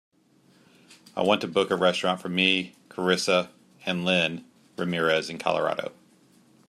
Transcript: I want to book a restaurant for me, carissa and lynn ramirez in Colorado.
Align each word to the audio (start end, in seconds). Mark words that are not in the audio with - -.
I 1.15 1.21
want 1.21 1.41
to 1.41 1.47
book 1.47 1.69
a 1.69 1.75
restaurant 1.75 2.21
for 2.23 2.29
me, 2.29 2.73
carissa 2.89 3.51
and 3.85 4.03
lynn 4.03 4.45
ramirez 4.75 5.29
in 5.29 5.37
Colorado. 5.37 5.91